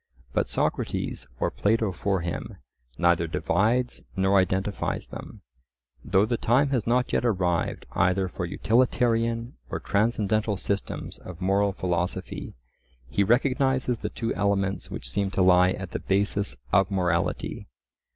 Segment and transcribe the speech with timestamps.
[0.33, 2.57] But Socrates, or Plato for him,
[2.97, 5.43] neither divides nor identifies them;
[6.03, 11.71] though the time has not yet arrived either for utilitarian or transcendental systems of moral
[11.71, 12.55] philosophy,
[13.11, 17.67] he recognizes the two elements which seem to lie at the basis of morality.